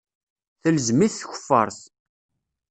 [0.61, 1.79] Telzem-it tkeffart.